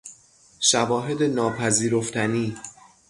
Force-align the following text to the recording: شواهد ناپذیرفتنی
شواهد 0.59 1.21
ناپذیرفتنی 1.23 2.55